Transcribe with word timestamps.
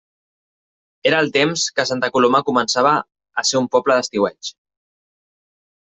Era 1.09 1.19
el 1.25 1.29
temps 1.35 1.65
que 1.77 1.85
Santa 1.91 2.11
Coloma 2.17 2.43
començava 2.49 2.97
a 3.43 3.47
ser 3.53 3.63
un 3.63 3.71
poble 3.77 3.99
d'estiueig. 4.01 4.55